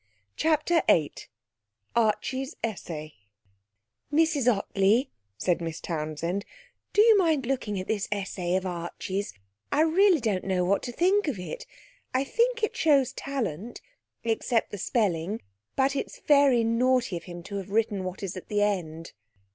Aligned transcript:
CHAPTER 0.35 0.81
VIII 0.87 1.13
Archie's 1.95 2.55
Essay 2.63 3.13
'Mrs 4.11 4.51
Ottley,' 4.51 5.11
said 5.37 5.61
Miss 5.61 5.79
Townsend,' 5.79 6.43
do 6.91 7.03
you 7.03 7.15
mind 7.19 7.45
looking 7.45 7.79
at 7.79 7.85
this 7.85 8.07
essay 8.11 8.55
of 8.55 8.65
Archie's? 8.65 9.35
I 9.71 9.81
really 9.81 10.19
don't 10.19 10.43
know 10.43 10.65
what 10.65 10.81
to 10.89 10.91
think 10.91 11.27
of 11.27 11.37
it. 11.37 11.67
I 12.15 12.23
think 12.23 12.63
it 12.63 12.75
shows 12.75 13.13
talent, 13.13 13.79
except 14.23 14.71
the 14.71 14.79
spelling. 14.79 15.39
But 15.75 15.95
it's 15.95 16.17
very 16.25 16.63
naughty 16.63 17.15
of 17.15 17.25
him 17.25 17.43
to 17.43 17.57
have 17.57 17.69
written 17.69 18.03
what 18.03 18.23
is 18.23 18.35
at 18.35 18.47
the 18.47 18.63
end.' 18.63 19.11